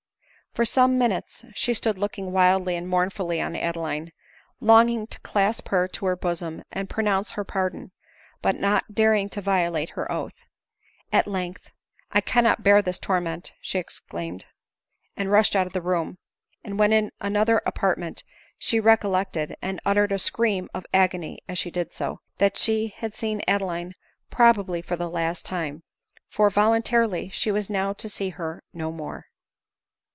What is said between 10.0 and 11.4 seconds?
oath. At